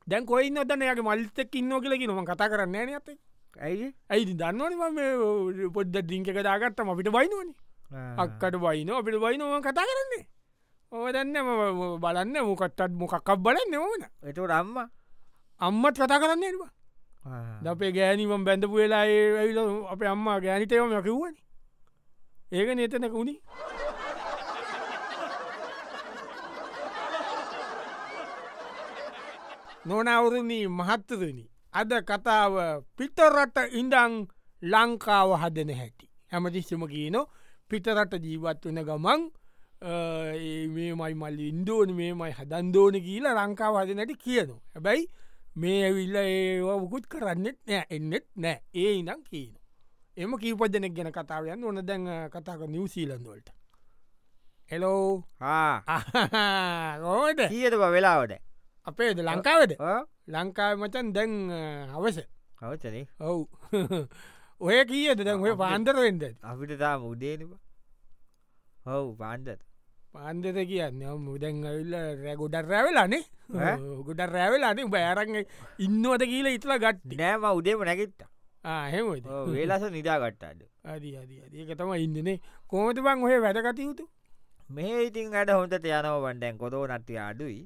දැන් 0.08 0.26
කොයි 0.32 0.50
නොදන්න 0.58 0.86
යාගේ 0.88 1.08
මල්තෙක් 1.10 1.56
ඉන්න 1.62 1.74
කියලකි 1.84 2.08
නොම 2.08 2.26
කතා 2.32 2.50
කරන්න 2.52 2.78
න 2.86 2.94
ඇත 2.98 3.10
ඇයි 3.68 3.88
ඇයිති 4.12 4.36
දන්නවන 4.42 5.72
පොඩ්ද 5.76 5.96
ඩිංක 6.04 6.30
දාගත්තම 6.48 6.92
අපිට 6.94 7.10
බයිනවන 7.18 7.50
අක්කට 8.24 8.56
බයින 8.66 8.90
අපිට 9.00 9.20
බයිනව 9.24 9.60
කතා 9.68 9.86
කරන්නේ. 9.90 10.24
ඕ 10.92 11.08
දන්න 11.16 11.38
බලන්න 12.04 12.38
මොකටත් 12.50 12.82
මොකක්ක් 13.02 13.30
බලන්න 13.46 13.76
ඕන 13.82 14.02
එට 14.30 14.40
රම්ම 14.52 14.78
අම්මත් 15.62 15.98
කතා 15.98 16.20
කරන්නේ 16.24 16.52
එවා 16.56 16.72
දපේ 17.64 17.92
ගෑනීම 17.92 18.46
බැඳපු 18.46 18.76
වෙලා 18.76 19.06
ඇවිල 19.06 19.60
අප 19.94 20.02
අම්මා 20.14 20.40
ගෑනිතයවම 20.40 20.94
කිව්වන. 21.08 21.36
ඒක 22.52 22.70
නතනක 22.76 23.14
වුණි 23.14 23.36
නොනවුරණී 29.86 30.68
මහත්තදනි 30.80 31.46
අද 31.74 31.92
කතාව 32.10 32.54
පිටරට 32.98 33.58
ඉඳං 33.80 34.14
ලංකාව 34.62 35.30
හදන 35.42 35.72
හැටි. 35.80 36.06
හැමතිස්සම 36.32 36.86
කියනො 36.94 37.22
පිටරට 37.70 38.14
ජීවත් 38.24 38.66
වෙන 38.66 38.80
ගමන් 38.88 39.22
මේමයි 40.76 41.14
මල්ලි 41.22 41.50
ඉන්දෝන 41.50 41.90
මේමයි 41.94 42.34
හදන්දෝන 42.40 42.96
කියලා 43.08 43.36
ලංකාව 43.40 43.76
හදනට 43.82 44.18
කියනවා 44.24 44.62
හැබැයි 44.74 45.06
මේ 45.56 45.84
ඇවිල්ල 45.88 46.16
ඒවකුත් 46.22 47.06
කරන්නෙත් 47.12 47.60
නෑ 47.68 47.86
එන්නෙත් 47.98 48.26
නෑ. 48.36 48.58
ඒ 48.74 48.92
ඉනම් 49.00 49.22
කියන 49.30 49.54
එම 50.18 50.32
කීපජනෙක් 50.42 50.94
ගැන 50.98 51.12
කතාවයන් 51.18 51.64
ඕන 51.64 51.80
දැන් 51.90 52.04
කතාක 52.34 52.62
නිවසීලන්වලට 52.74 53.50
එලෝ 54.70 55.24
ඕට 57.14 57.40
කියද 57.52 57.76
වෙලාවට 57.96 58.34
අපේද? 58.88 59.18
ලංකාවද? 59.30 59.72
ලංකාව 60.28 60.74
මචන් 60.80 61.08
දැන් 61.18 61.34
හවස 61.94 62.18
හවචනේ 62.62 63.06
ඔවු. 63.20 63.44
ඔය 64.60 64.78
කියද? 64.92 65.20
දැන් 65.28 65.40
ඔය 65.46 65.54
පාන්දරෙන්ද 65.64 66.24
අපිට 66.42 66.80
තාම 66.84 67.08
උදේනවා 67.12 67.62
හව් 68.86 69.08
පාන්දර 69.22 69.58
පාන්දර 70.16 70.58
කියන්න 70.72 71.02
මුදැන් 71.26 71.66
ඇවිල්ල 71.72 71.96
රෑ 72.24 72.36
ගොඩක් 72.42 72.72
රැවෙලානේ 72.74 73.24
ගොඩ 74.08 74.22
රැවෙලානේ 74.36 74.88
බෑරං 74.96 75.36
ඉන්නවත 75.86 76.24
කියල 76.32 76.48
ඉතලා 76.56 76.80
ගට්ටි 76.86 77.22
නෑම 77.22 77.52
උදේම 77.60 77.86
නැකිත්ත 77.90 78.24
හෙම 78.94 79.06
වේලස 79.56 79.84
නිදාගට්ටාද 79.96 80.62
අදි. 80.94 81.10
අද 81.18 81.32
ඒක 81.54 81.72
තම 81.78 81.92
ඉන්නනේ 82.06 82.38
කෝමති 82.72 83.02
බං 83.06 83.24
ඔය 83.28 83.38
වැඩකතයුතු 83.46 84.06
මේ 84.76 85.06
ඉතින් 85.08 85.36
අඩ 85.42 85.50
හොඳට 85.58 85.88
යනව 85.92 86.18
වන්ඩැන් 86.26 86.58
කොතෝ 86.62 86.84
නට්ටිය 86.88 87.20
අඩුයි. 87.30 87.62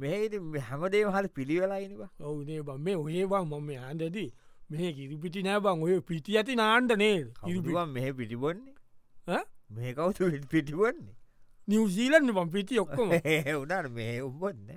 මෙහට 0.00 0.34
හැමදේ 0.68 1.04
හල් 1.14 1.28
පිළිවෙලායිනවා 1.36 2.10
ඔවුනේ 2.30 2.62
බ. 2.66 2.78
මේ 2.86 2.96
ඔහේවා 3.02 3.44
මම 3.44 3.70
ආන්දදී 3.88 4.30
මේ 4.70 4.92
කිරිපිටි 4.98 5.42
නෑ 5.46 5.60
බං. 5.64 5.82
ඔය 5.86 6.00
පිටි 6.10 6.38
ඇති 6.38 6.58
නාන්ට 6.62 6.92
නේ 7.02 7.16
ඉරිපිවා 7.50 7.86
මෙහ 7.94 8.06
පිටිබොන්නේ 8.18 9.40
මේ 9.72 9.94
කවුතු 9.94 10.30
පිටිබොන්නේ 10.50 11.14
නිවසීලන්න 11.68 12.34
බම් 12.34 12.50
පිටි 12.50 12.80
ඔක්කොම. 12.80 13.12
උනට 13.62 13.88
මේ 13.90 14.20
උම්බොන්න 14.20 14.70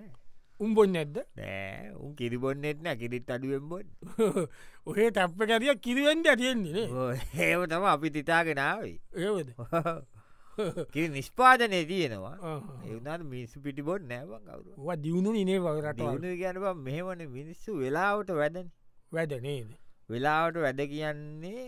උම්බොන්න 0.59 0.93
නැද්ද? 0.93 1.17
නෑ 1.35 1.93
උන් 1.97 2.15
කිරිබොන්නෙත් 2.15 2.81
නෑ 2.81 2.97
කිරිත් 2.97 3.29
අඩුවෙන්බොන් 3.29 3.87
ඔහේ 4.89 5.09
තැප්ප 5.11 5.39
කැරිය 5.43 5.75
කිරිවෙන්ට 5.81 6.27
ඇතියෙන්නේ 6.27 6.85
ඒම 7.45 7.65
තම 7.67 7.87
අපි 7.93 8.13
තිතාගෙනාවයි 8.17 8.93
ඒවද? 9.17 9.49
කිරි 10.93 11.07
නිෂ්පාදනය 11.09 11.81
තියෙනවා. 11.85 12.37
එවනට 12.85 13.25
මිනිස්සු 13.25 13.59
පිටිබොත් 13.61 14.05
නෑබන් 14.05 14.45
කවරු 14.45 14.95
දියුණු 15.03 15.33
නිනේ 15.33 15.59
වරට 15.59 16.05
ගැනවා 16.39 16.75
මෙහවන 16.81 17.25
මිනිස්සු 17.29 17.79
වෙලාවට 17.81 18.31
වැඩන. 18.33 18.71
වැඩනේද 19.11 19.75
වෙලාවට 20.09 20.61
වැඩ 20.61 20.81
කියන්නේ 20.87 21.65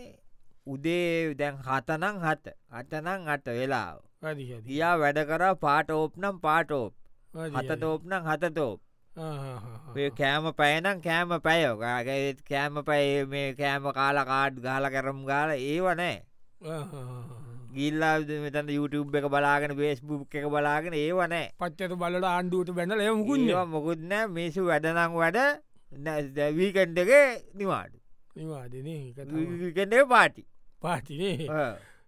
උදේ 0.72 1.34
දැන් 1.34 1.56
හතනං 1.66 2.16
හත. 2.24 2.46
අතනං 2.72 3.28
අට 3.28 3.46
වෙලාව 3.50 3.98
ගියා 4.66 4.94
වැඩ 5.02 5.18
කරා 5.28 5.54
පාට 5.56 5.90
ඕප්නම් 5.92 6.36
පාටෝප් 6.40 6.92
හත 7.54 7.80
තෝප්නම් 7.80 8.22
හත 8.28 8.54
තෝප් 8.54 8.78
කෑම 10.18 10.46
පැයනම් 10.60 11.02
කෑම 11.02 11.30
පැයෝගගේ 11.40 12.34
කෑම 12.50 12.80
පැය 12.88 13.06
මේ 13.26 13.54
කෑම 13.54 13.86
කාල 13.92 14.18
කාඩ් 14.30 14.60
ගාල 14.60 14.84
කරම් 14.90 15.20
ගාල 15.30 15.50
ඒවනෑ 15.52 16.16
ගිල්ලා 17.74 18.14
මෙතන 18.44 18.68
YouTube 18.76 19.18
එක 19.18 19.26
බලාගෙන 19.28 19.76
බේස්බුක් 19.76 20.34
එක 20.34 20.46
බලාගෙන 20.48 20.94
ඒවනෑ 20.94 21.46
පච්චත 21.60 21.98
බලට 22.02 22.26
ආණ්ඩුවට 22.26 22.74
බැඳල 22.76 23.02
මුකුන් 23.20 23.48
මොකුත්න 23.70 24.14
මේසු 24.34 24.66
වැඩනං 24.66 25.14
වැඩ 25.14 25.38
දැවීකන්ඩගේ 26.36 27.26
නිවාඩ. 27.54 27.92
නිවාඩනේ 28.36 30.04
පාටි 30.06 30.42
පාටිනේ 30.82 31.48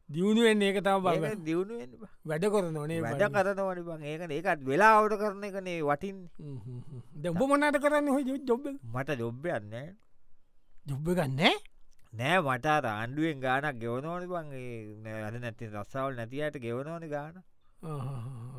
දියුණුවෙන් 0.08 0.62
ඒක 0.62 0.78
තම 0.82 1.02
බල 1.04 1.26
දියුණුවෙන් 1.40 1.90
වැඩ 2.24 2.46
කරන 2.48 2.76
ඕනේ 2.76 3.00
වැඩ 3.00 3.24
කරනවනි 3.28 3.82
බං. 3.82 4.02
ඒකන 4.04 4.32
ඒකත් 4.32 4.64
වෙලාවට 4.64 5.16
කරන 5.18 5.44
එකනේ 5.44 5.80
වටින් 5.84 6.16
දෙබ 7.16 7.42
මොනට 7.42 7.78
කරන්න 7.80 8.08
හො 8.08 8.18
ජොබ් 8.44 8.64
මට 8.88 9.18
ජොබ්බයන්න 9.18 9.76
ජොබ්බ 10.86 11.12
ගන්නේ 11.12 11.54
නෑ 12.14 12.40
මට 12.40 12.66
ආණ්ඩුවෙන් 12.86 13.40
ගානක් 13.40 13.78
ගෙවනෝනි 13.78 14.26
බංගේ 14.26 15.22
අද 15.22 15.38
නැති 15.38 15.68
රස්සාවල් 15.68 16.16
නැතියට 16.16 16.58
ගෙවනෝනි 16.58 17.08
ගාන 17.08 17.38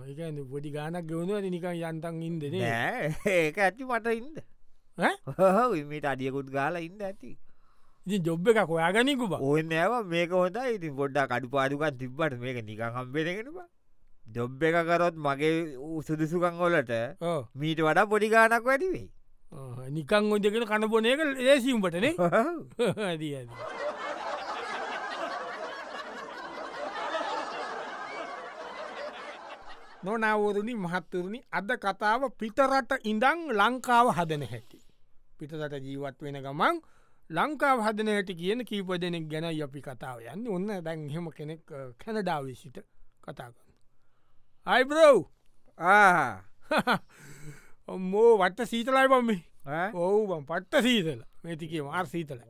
ඒක 0.08 0.40
පොඩි 0.50 0.72
ගානක් 0.72 1.06
ගෙවුණුව 1.06 1.44
නිකන් 1.48 1.76
යන්තන් 1.84 2.24
ඉන්ද 2.24 2.44
නෑ 2.54 3.12
ඒක 3.36 3.58
ඇති 3.60 3.84
මට 3.86 4.16
ඉන්ද 4.16 4.38
ඉමට 5.78 6.06
අඩියකුත් 6.08 6.50
ගාලා 6.50 6.82
ඉන්න 6.82 7.02
ඇති 7.04 7.32
ජොබ් 8.08 8.48
එක 8.48 8.60
කොයාගනිකු 8.66 9.28
බ 9.28 9.34
ඔන්න 9.44 9.72
ඇව 9.74 9.94
මේක 10.06 10.32
හොඳ 10.32 10.58
ඉතින් 10.68 10.96
පොඩ්ඩා 10.96 11.28
කඩු 11.28 11.50
පාදුකන් 11.50 11.98
තිබ්බට 11.98 12.34
මේක 12.38 12.58
නිකං 12.64 12.92
හම්බෙනගෙනවා 12.92 13.68
ජොබ් 14.28 14.64
එක 14.64 14.76
කරොත් 14.84 15.16
මගේ 15.18 15.78
සුදුසුකං 16.02 16.58
ඔලට 16.60 16.92
මීට 17.56 17.80
වඩා 17.80 18.08
පොඩි 18.08 18.30
ගානක් 18.30 18.66
වැඩිවෙයි 18.66 19.10
නිකං 19.92 20.32
ඔොදගෙන 20.32 20.66
කණබොන 20.66 21.06
එක 21.06 21.20
ඒසිම්පටනේ 21.46 22.14
ඇදී 23.04 23.36
ඇ 23.40 23.46
නොනවරුණි 30.04 30.74
මහත්තුරුණි 30.76 31.40
අද 31.52 31.70
කතාව 31.78 32.24
පිටරට 32.34 32.92
ඉඳං 33.04 33.42
ලංකාව 33.54 34.08
හදන 34.12 34.44
හැටි. 34.44 34.80
පිටරට 35.38 35.76
ජීවත් 35.80 36.18
වෙන 36.20 36.42
ගමන් 36.42 36.82
ලංකාව 37.32 37.80
හදන 37.86 38.10
හැටි 38.12 38.34
කියන 38.42 38.60
කීප 38.70 38.90
දෙනෙක් 39.02 39.26
ගැන 39.32 39.46
අපි 39.66 39.82
කතාව 39.82 40.18
යන්න. 40.34 40.48
ඔන්න 40.56 40.68
දැන් 40.84 41.10
හෙම 41.10 41.28
කෙනෙක් 41.38 41.62
කැනඩාවිසිට 42.02 42.78
කතා 43.26 43.50
කරන්න. 43.56 43.76
අයිබරව් 44.68 45.18
ඔම්මෝ 47.88 48.32
වට 48.42 48.68
සීතලයි 48.72 49.08
බම්මි 49.14 49.38
ඔවු 49.94 50.20
බම් 50.30 50.44
පට්ට 50.50 50.84
සීතල. 50.88 51.22
මේතිකේ 51.44 51.82
මාර් 51.88 52.06
සීතල 52.06 52.42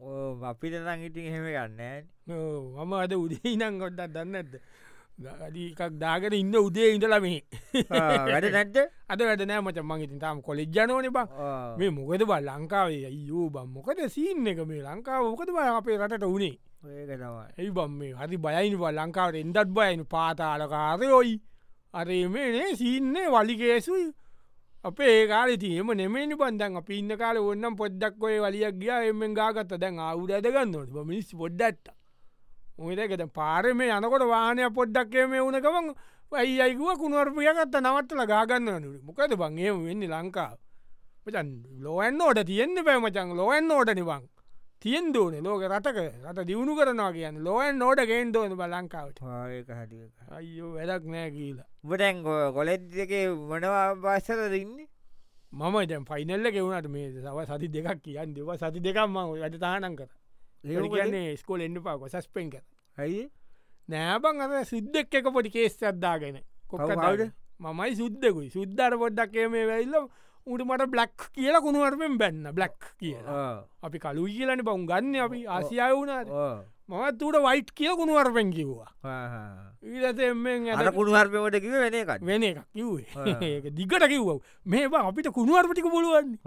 අපිට 0.51 0.73
නං 0.81 1.05
ඉටින් 1.07 1.27
හෙම 1.33 1.45
ගන්න 1.53 1.81
මම 2.27 2.93
අද 3.03 3.13
උදේ 3.15 3.53
නං 3.55 3.77
ගොඩ්ඩක් 3.81 4.13
දන්න 4.15 4.35
ඇද 4.41 4.53
ගඩිකක් 5.21 5.81
දාගෙන 6.01 6.33
ඉන්න 6.33 6.55
උදේ 6.55 6.89
ඉඳලමේ 6.95 7.41
වැඩ 7.89 8.47
නැද්ද? 8.55 8.77
අද 9.11 9.21
වැඩනෑ 9.27 9.61
මච 9.61 9.77
මංගේතින් 9.89 10.19
තාම 10.23 10.41
කොලෙජ් 10.41 10.69
ජනෝන 10.75 11.07
බා. 11.17 11.27
මේ 11.77 11.89
මොකද 11.89 12.25
බල් 12.31 12.49
ලංකාවේ? 12.49 13.05
අයෝ 13.11 13.49
බම් 13.49 13.69
මොකද 13.75 14.01
සීන්න 14.15 14.47
එක 14.47 14.59
මේ 14.71 14.81
ලංකාව? 14.87 15.23
මොකද 15.33 15.49
බ 15.55 15.57
අපේ 15.77 15.97
රටට 15.97 16.25
වුණේ 16.33 16.57
ඇයි 17.57 17.71
බම් 17.77 17.91
මේ 17.99 18.13
හරි 18.19 18.37
බයයිනි 18.45 18.77
බ 18.81 18.89
ලංකාවට 18.97 19.41
එන්ඩත් 19.43 19.69
බයන 19.77 20.01
පාතාලකාරයොයි 20.13 21.35
අරේ 21.93 22.25
මේනේ 22.27 22.75
සීන්නේ 22.81 23.27
වලිකේසුයි 23.29 24.07
අපේ 24.83 25.11
ඒකාලති 25.21 25.69
එම 25.77 25.89
නෙමනි 25.99 26.35
බන්දන් 26.41 26.77
අප 26.79 26.89
ඉන්න 26.89 27.13
කාල 27.21 27.37
ඔන්නම් 27.37 27.75
පොද්දක් 27.79 28.23
ඔය 28.25 28.37
වලියක් 28.43 28.75
ගිය 28.81 29.09
එමෙන් 29.09 29.33
ගාගත්ත. 29.39 29.77
දැන් 29.81 29.99
අවුඩ 29.99 30.31
ඇදගන්න 30.37 31.03
මිනිස් 31.09 31.29
පොඩ්ඩත්ත 31.41 31.93
ඔයදකත 32.77 33.33
පාර 33.33 33.73
මේ 33.73 33.91
යනකොට 33.91 34.25
වානය 34.33 34.61
පොඩ්ඩක්කේ 34.77 35.27
මේ 35.27 35.41
වුණකමන් 35.41 35.93
ඇයි 36.33 36.61
අයිකුව 36.61 36.99
කුණුවර්පියගත්ත 37.01 37.75
නවත්තල 37.77 38.21
ගාගන්න 38.25 38.69
නු. 38.83 38.89
මොකද 39.03 39.33
බංගේ 39.35 39.71
වෙන්න 39.71 40.03
ලංකාව. 40.13 40.57
පචන් 41.25 41.49
ලෝයන් 41.83 42.21
ඕට 42.21 42.45
තියෙන්න්න 42.45 42.85
පැමචන් 42.85 43.35
ලෝයන් 43.39 43.71
ඕට 43.71 43.91
නිබං 43.93 44.23
තියෙන් 44.81 45.11
දෝන 45.13 45.35
ලෝක 45.43 45.63
රටක 45.63 45.97
රට 46.25 46.47
දියුණු 46.47 46.75
කරනවා 46.75 47.11
කියන්න. 47.11 47.43
ලෝයන් 47.43 47.77
නෝට 47.77 47.99
ගේෙන් 48.09 48.31
දෝන 48.31 48.55
ලංකාවට. 48.73 49.19
අයියෝ 50.37 50.71
වැඩක් 50.77 51.05
නෑ 51.05 51.29
කියලා. 51.31 51.67
බටැන්ගෝ 51.83 52.53
කොලෙද්ක 52.53 53.11
මොනවා 53.49 53.95
භාෂද 53.95 54.55
ඉන්නේ? 54.61 54.87
මම 55.51 55.75
දැන් 55.85 56.05
ෆයිනල්ල 56.05 56.51
ගෙවුණට 56.51 56.87
මේ 56.87 57.11
සව 57.11 57.37
සති 57.49 57.67
දෙකක් 57.67 58.01
කියන්න. 58.01 58.33
දෙව 58.33 58.49
සති 58.55 58.79
දෙකක්ම 58.79 59.13
වැඩ 59.13 59.59
තානන් 59.59 59.95
කර 59.99 60.09
ඒන්නේ 60.63 61.37
ස්කෝල 61.37 61.61
එන්න 61.61 61.81
පාකො 61.83 62.09
සස්පෙන් 62.09 62.49
කර 62.49 62.63
ඇයි? 62.97 63.29
නෑබං 63.89 64.41
අර 64.41 64.65
සිද්ධෙක් 64.65 65.13
එක 65.13 65.31
පොඩි 65.33 65.49
කේස් 65.49 65.77
අද්දාගෙන 65.83 66.41
කොක්කටවඩ 66.67 67.31
මමයි 67.59 67.95
සුද්දකුයි. 67.95 68.49
සුද්දර 68.49 68.97
පොඩ්ඩක්කේ 68.97 69.47
මේ 69.47 69.65
වැල්ල 69.67 69.95
උට 70.47 70.61
මට 70.65 70.89
බ්ලක් 70.89 71.29
කියලා 71.33 71.61
කුණුවරපෙන් 71.61 72.17
බැන්න. 72.17 72.43
බ්ලක් 72.53 72.77
කියලා. 72.99 73.63
අපි 73.83 73.99
කලු 73.99 74.25
කියලන 74.27 74.63
බවුන් 74.63 74.85
ගන්න 74.85 75.15
අපි 75.21 75.47
ආසියාය 75.47 75.93
වුණාට 75.93 76.29
මත් 76.89 77.21
ඌට 77.23 77.37
වයිට් 77.39 77.69
කිය 77.73 77.93
කුණුවරපෙන් 77.95 78.51
කිව්වා. 78.51 78.89
ඊලත 79.83 80.19
එමෙන් 80.19 80.69
අට 80.69 80.93
කුණුවර්පමට 80.93 81.61
කිව 81.61 81.73
වෙන 81.73 81.93
එකක්. 81.93 82.21
වෙන 82.21 82.43
එකක් 82.43 82.63
කිව්වේ. 82.73 83.71
දිගට 83.71 84.07
කිව්ව. 84.07 84.41
මේ 84.65 84.89
අපිට 84.91 85.29
කුණුවර්පටික 85.31 85.87
පුළුවන්. 85.87 86.37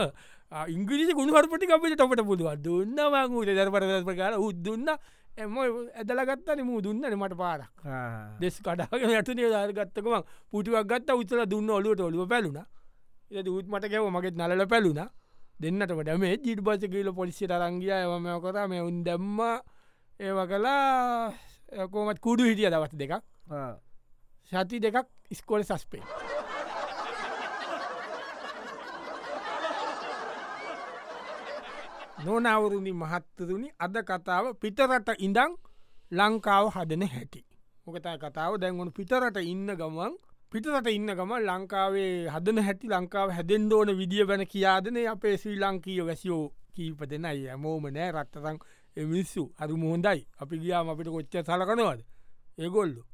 ඉංග්‍රීසි 0.74 1.14
කුණුවර්පටි 1.14 1.72
අපිට 1.72 1.96
තොපට 1.96 2.22
පුළුවන්. 2.22 2.62
දුන්න 2.62 2.94
මංගූට 2.94 3.50
දරපරප 3.50 4.12
කාල 4.16 4.38
උද්දුන්න 4.38 4.94
එම 5.36 5.56
ඇදලගත්තන 5.56 6.62
මූ 6.62 6.80
දුන්නන 6.80 7.16
මට 7.16 7.36
පාරක්. 7.36 7.70
දෙස් 8.40 8.60
කඩාගෙන 8.60 9.16
ඇතුනේ 9.16 9.50
දාරගත්තකම 9.50 10.22
පුටුවක් 10.52 10.86
ගත්ත. 10.86 11.16
උත්තර 11.16 11.46
දුන්න 11.46 11.70
ඔලුවට 11.70 12.00
ඔලුව 12.00 12.28
පැලුණ 12.28 12.62
එ 13.30 13.48
උත් 13.48 13.66
මට 13.70 13.86
ගැව 13.90 14.06
මගෙත් 14.10 14.34
නලල 14.34 14.66
පැලුණ 14.66 15.06
දෙන්නටමට 15.60 16.18
මේ 16.18 16.38
ජීට 16.44 16.60
පස 16.66 16.82
කියල 16.92 17.10
පොලිසි 17.14 17.46
තරංගිය 17.46 17.92
එවම 17.94 18.26
කර 18.42 18.56
මේ 18.68 18.82
උන් 18.82 19.04
දැම්ම. 19.04 19.38
ඒව 20.20 20.38
කලා 20.50 21.32
කෝමත් 21.92 22.18
කුඩු 22.18 22.44
හිටිය 22.44 22.70
දවස් 22.72 22.94
දෙකක්. 23.00 23.14
සති 24.50 24.80
දෙකක් 24.80 25.06
ඉස්කෝල 25.30 25.62
සස්පේ 25.62 26.02
නොනවරුණි 32.24 32.92
මහත්තරුණි 32.92 33.68
අද 33.78 33.94
කතාව 34.08 34.44
පිටරට 34.62 35.08
ඉඳං 35.18 35.54
ලංකාව 36.10 36.66
හදන 36.74 37.06
හැටි. 37.06 37.40
මොකතයි 37.86 38.18
කතාව 38.18 38.58
දැන්ගුණු 38.58 38.92
පිටරට 38.92 39.38
ඉන්න 39.44 39.70
ගමන් 39.78 40.18
පිටරට 40.52 40.88
ඉන්න 40.90 41.10
ගම 41.14 41.32
ලංකාවේ 41.38 42.26
හදන 42.28 42.58
හැටි 42.66 42.88
ලංකාව 42.88 43.32
හැදෙන් 43.34 43.66
ඕන 43.72 43.90
විදිිය 43.98 44.24
වැන 44.28 44.40
කියාදන 44.46 44.96
අපේ 45.10 45.34
ශ්‍රී 45.36 45.58
ලංකීය 45.60 46.06
වැසියෝ 46.08 46.46
කීප 46.74 47.04
දෙනයි. 47.10 47.44
ඇමෝම 47.48 47.86
නෑ 47.88 48.08
රටතන් 48.12 48.58
එමිස්සු 48.96 49.44
අරු 49.58 49.76
මුහොන්දයි 49.76 50.26
අපි 50.40 50.58
ගියාම 50.64 50.90
අපිට 50.90 51.08
කොච්ච 51.08 51.36
සලකනවද? 51.42 52.02
ඒගොල්ලු. 52.58 53.04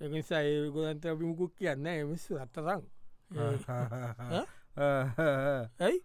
එනිසා 0.00 0.42
ඒගොලන්ත 0.42 1.06
අපි 1.06 1.24
මුකුක් 1.24 1.56
කියන්න 1.56 1.86
එමිස්සු 1.86 2.36
රත්තතන් 2.36 2.84
ඇයි? 5.80 5.98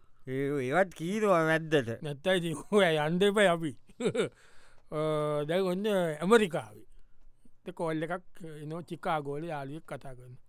ඒවත් 0.62 0.98
කීනවා 0.98 1.44
මැද්දට 1.52 1.94
නැත්තයි 2.02 2.56
ඔය 2.72 2.98
අන්ඩප 2.98 3.44
අපි. 3.50 3.76
දැ 5.48 5.62
ඔන්න 5.62 5.86
ඇමරිකාව. 5.94 6.76
කොල්ල 7.76 8.04
එකක් 8.04 8.44
නෝ 8.66 8.82
චිකා 8.90 9.22
ගෝල 9.22 9.44
යාලියක් 9.46 9.84
කතා 9.86 10.16
කරන්න 10.16 10.47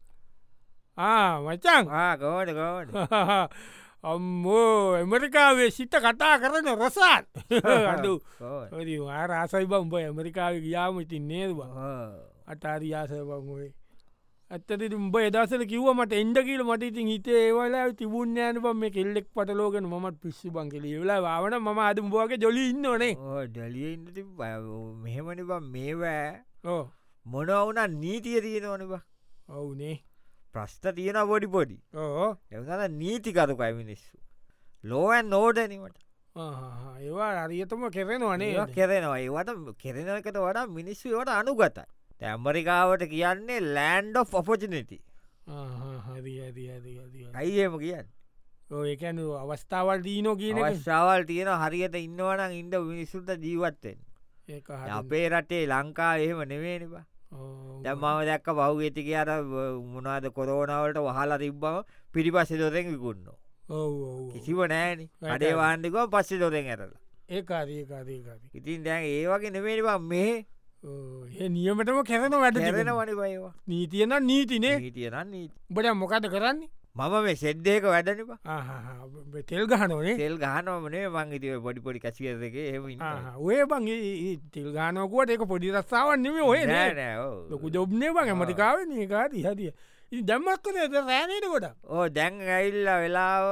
මචන් 0.99 1.90
ගෝඩ 2.19 2.50
ගෝඩ 2.52 2.90
අම්මෝ 4.02 4.95
ඇමරිකාවේ 4.95 5.71
සිත 5.71 5.95
කතා 5.97 6.38
කරන 6.38 6.71
රසාත් 6.76 7.26
අඩු 7.88 8.14
ආරාසයි 9.09 9.67
බම්බ 9.67 9.95
ඇමරිකාව 9.97 10.59
ගියාම 10.59 11.00
ඉතින් 11.00 11.28
නේදවා 11.28 11.90
අටාරියාස 12.47 13.11
බංවේ 13.11 13.71
ඇත්තති 14.50 14.88
උඹ 14.97 15.17
එදසල 15.19 15.62
කිව 15.67 15.87
මට 15.93 16.12
එන්ඩ 16.14 16.38
කියල 16.40 16.62
මට 16.64 16.90
ඉතින් 16.90 17.09
හිතේ 17.09 17.40
ඒවලා 17.40 17.87
තිබුණ 17.93 18.38
ෑන 18.38 18.61
පම 18.61 18.78
මේ 18.81 18.90
කෙල්ලෙක් 18.90 19.26
පටලෝගෙන 19.31 19.87
මත් 19.93 20.14
පිස්සු 20.23 20.50
බං 20.50 20.69
කෙල 20.69 20.87
වෙලා 20.93 21.21
වාවන 21.21 21.59
ම 21.59 21.81
අදම්බෝගේ 21.81 22.38
ජොලි 22.38 22.71
ඉන්නනේ 22.71 23.14
ඩලිය 23.49 23.95
මෙහෙමනි 24.97 25.45
බ 25.45 25.62
මේවෑ 25.69 26.78
මොන 27.26 27.50
වුනා 27.57 27.88
නීතිය 27.95 28.40
තියෙනවනවා 28.40 29.02
ඔවුනේ 29.50 29.97
ප්‍රශ්ට 30.59 30.91
තියෙන 30.99 31.23
පොඩි 31.33 31.79
ඕ 31.95 32.29
එවන 32.53 32.99
නීතිකරුකයි 33.00 33.73
මිනිස්සු. 33.81 34.15
ලෝවන් 34.85 35.31
නෝඩනීමට 35.31 35.99
ඒවා 36.37 37.31
අරියතම 37.45 37.85
කෙරෙනවනේ 37.97 38.67
කෙරෙනවා. 38.75 39.19
ඒවට 39.19 39.79
කෙරෙනකට 39.83 40.37
වඩා 40.37 40.67
මිනිස්සු 40.79 41.09
වට 41.15 41.31
අනුගතයි. 41.41 41.85
ඇම්මරිකාවට 42.23 43.03
කියන්නේ 43.12 43.61
ලෑන්ඩ් 43.77 44.17
of 44.17 44.35
ඔපෝජනටි 44.35 44.99
අයිඒම 47.35 47.79
කියන්න? 47.83 48.09
ඒකැන 48.87 49.19
අවස්ථාවල් 49.43 50.03
දීනෝ 50.07 50.37
කියන 50.43 50.59
ශාවල් 50.87 51.23
තියෙන 51.31 51.53
හරියට 51.62 51.95
ඉන්නවනම් 52.00 52.53
ඉන්ඩ 52.61 52.75
මිනිස්සුන්ට 52.88 53.31
ජීවත්තෙන් 53.47 53.99
අපේ 54.99 55.27
රටේ 55.29 55.62
ලංකා 55.73 56.12
එහෙම 56.25 56.43
නෙවේනිබා 56.53 57.05
දැම්මාව 57.32 58.20
දැක්ක 58.26 58.49
බෞගේතික 58.61 59.08
අර 59.14 59.28
මොනාද 59.94 60.25
කොරෝනාවලට 60.37 60.99
වහලා 60.99 61.38
තිබ්බම 61.38 61.82
පිරිපස්සෙ 62.12 62.56
දොරෙන් 62.58 62.88
විකුන්න 62.94 63.26
කිසිව 64.32 64.61
නෑන 64.73 65.08
අඩේ 65.35 65.54
වාන්ඩිකෝ 65.54 66.06
පස්සෙ 66.08 66.38
දොරෙන් 66.38 66.66
ඇරලා. 66.66 67.00
ඒකාදඒකාදේකාද 67.30 68.40
ඉතින් 68.54 68.85
දැන් 68.85 69.04
ඒවගේ 69.06 69.50
නෙමේනිවා 69.50 69.99
මේ 70.12 70.47
ඒ 70.85 71.49
නියමටම 71.49 72.00
කැරෙන 72.11 72.38
වැඩ 72.44 72.56
රෙන 72.56 72.92
වනිබයවා 72.97 73.52
නීතියන 73.66 74.14
නීතිනේ. 74.26 74.76
හිටියන 74.78 75.50
බට 75.70 75.94
මොකද 75.94 76.28
කරන්නේ 76.35 76.70
මම 76.99 77.14
මේ 77.25 77.37
සෙද්දේක 77.37 77.85
වැඩනිපා 77.85 78.38
තෙල් 79.47 79.67
ගහනෝනේ. 79.67 80.17
තෙල් 80.17 80.35
ගහනවමනේ 80.37 81.05
මංගිතිව 81.09 81.62
පොඩි 81.62 81.81
පොඩි 81.81 82.00
කසියදක 82.00 82.57
එහම 82.62 82.85
ඔය 83.40 83.59
බං 83.64 83.87
තෙල් 84.50 84.69
ගානකුවට 84.73 85.31
එක 85.31 85.45
පොඩි 85.47 85.71
රස්සාාවන්නම 85.73 86.40
ඔය 86.45 86.61
ලොකු 87.50 87.71
ජොබ්නේ 87.71 88.11
බං 88.12 88.28
ඇමටිකාව 88.28 88.83
ඒකාට 88.83 89.38
හදිය 89.47 89.73
දැම්මක් 90.25 90.62
කන 90.64 90.76
ඇත 90.78 90.99
රෑනයට 91.00 91.47
කොට 91.47 91.67
ඕ 91.87 92.09
දැන් 92.11 92.40
ඇයිල්ල 92.50 92.90
වෙලාව 92.97 93.47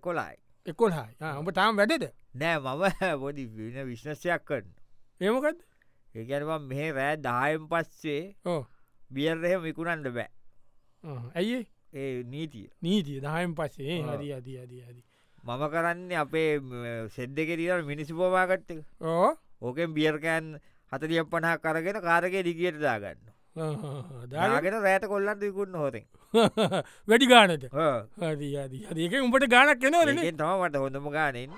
කොලායි 0.00 0.38
එකොල්හයි 0.66 1.32
ඔඹ 1.32 1.50
තාම් 1.54 1.76
වැඩද? 1.76 2.10
නෑ 2.34 2.58
මම 2.58 2.84
පොඩි 3.22 3.46
වින 3.48 3.78
විශ්නසයක් 3.86 4.44
කරන්න 4.44 4.70
ඒමකත් 5.20 5.60
ඒකැනවා 6.14 6.58
මෙහ 6.60 6.86
රෑ 6.92 7.16
දායම් 7.22 7.68
පස්සේ 7.68 8.22
ඕ 8.46 8.62
බියර්රහ 9.10 9.60
විකුණන්ට 9.62 10.10
බෑ. 10.10 10.28
ඇයි 11.34 11.60
ඒ 11.92 12.22
නීතිය. 12.24 12.68
නීතිය. 12.80 13.20
දහයම් 13.20 13.54
පස්සේ. 13.54 14.02
හරි 14.04 14.32
අදී 14.32 14.58
අදී 14.58 14.82
අදී 14.82 15.04
මම 15.44 15.62
කරන්න 15.68 16.12
අපේ 16.14 16.60
සෙද්දක 17.08 17.50
තිර 17.56 17.82
මිනිසි 17.82 18.12
පෝවාගට්ට 18.12 18.70
ඕ? 19.02 19.34
ඕකෙන් 19.60 19.94
බියර්කෑන් 19.94 20.60
හතලිය 20.92 21.24
පණහා 21.24 21.58
කරගෙන 21.58 22.00
කාරගේ 22.02 22.42
දිගියට 22.42 22.80
දාගන්න. 22.80 23.20
දාගෙන 24.28 24.76
රෑට 24.78 25.06
කොල්ලන්න 25.06 25.42
ඉකුන්න 25.42 25.74
හොතෙන්. 25.74 26.04
වැඩි 27.08 27.26
ගානට 27.26 27.64
හරික 28.90 29.14
උඹට 29.18 29.48
ගානක් 29.48 29.80
කෙනව 29.80 30.04
තමට 30.10 30.76
හොඳම 30.76 31.08
ගානෙන් 31.10 31.50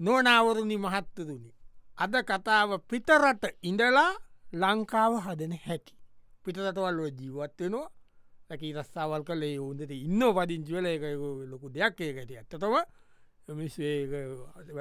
නොනාවරුණි 0.00 0.76
මහත්තතුනි 0.78 1.38
අද 1.98 2.14
කතාව 2.24 2.70
පිටරට 2.90 3.44
ඉඳලා 3.62 4.12
ලංකාව 4.54 5.12
හදන 5.24 5.54
හැකි 5.66 5.94
පිටරටවල්ව 6.44 7.06
ජීවත්වෙනවා 7.12 7.88
ඇකි 8.50 8.72
රස්සාවල් 8.74 9.24
කලේ 9.24 9.56
ඔවුන්දට 9.58 9.92
ඉන්න 9.92 10.22
පදිංචිවල 10.36 10.86
එක 10.86 11.04
ලොකු 11.50 11.66
දෙයක් 11.70 12.00
ඒකට 12.00 12.30
ඇත්තතම 12.32 12.74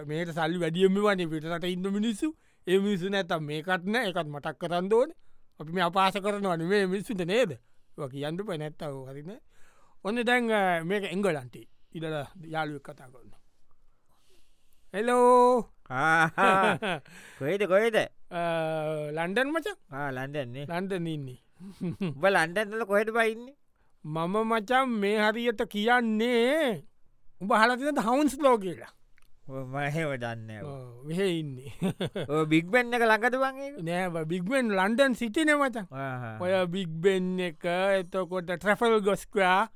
මේට 0.05 0.31
සල්ලි 0.31 0.57
වැඩියම 0.59 0.97
වනේ 0.97 1.27
පිටට 1.27 1.63
ඉන්න 1.65 1.87
මිනිස්සු. 1.91 2.33
ඒ 2.67 2.79
මිනිසු 2.79 3.09
නැතම් 3.09 3.43
මේකත්න 3.43 3.95
එකත් 3.95 4.27
මටක් 4.27 4.57
කරන්න 4.59 4.93
ඕන. 4.93 5.09
අපි 5.59 5.71
මේ 5.71 5.83
අපාස 5.83 6.15
කරනවන 6.15 6.65
මේ 6.65 6.87
මිනිස්සුට 6.87 7.25
නේද? 7.25 7.57
කියන්න 8.11 8.37
ප 8.37 8.49
නැත්තව 8.53 8.95
හරින 9.07 9.31
ඔන්න 10.03 10.23
දැන් 10.23 10.45
මේක 10.83 11.03
එංගලන්ටේ 11.05 11.67
ඉඩ 11.93 12.05
යාළුවක් 12.45 12.83
කතා 12.83 13.07
කරන්න 13.07 13.33
හෙලෝ 14.93 15.74
කොයිද 17.39 17.61
කොයිද 17.69 17.97
ලන්ඩන් 19.15 19.49
මච 19.53 19.67
ලන්ඩන්නේ. 20.09 20.65
ලන්ඩන 20.65 21.07
ඉන්නේ. 21.07 21.39
බ 22.15 22.23
ලන්ඩන්නල 22.25 22.85
කොහෙට 22.85 23.13
බයින්නේ 23.13 23.55
මම 24.05 24.35
මචම් 24.49 24.89
මේ 25.01 25.17
හරියට 25.19 25.61
කියන්නේ 25.69 26.83
උඹ 27.41 27.51
හලතිනට 27.53 28.01
හවුන්ස් 28.01 28.37
ලෝ 28.39 28.57
කියලා? 28.57 28.91
මහෙව 29.45 30.11
දන්න 30.17 30.49
මෙහ 31.05 31.21
ඉන්නේ. 31.21 31.69
බිග්බෙන්න්න 32.49 32.97
එක 32.97 33.05
ළඟට 33.05 33.37
වගේ 33.37 33.69
නෑ 33.85 34.25
බිග්බෙන් 34.25 34.73
ලන්ඩන් 34.73 35.13
සිටින 35.13 35.53
මච 35.53 35.85
ඔය 36.41 36.53
බිග්බෙන් 36.67 37.29
එක 37.51 37.61
එතකොට 38.01 38.49
ට්‍රෆල් 38.49 38.97
ගොස්කවා 39.05 39.69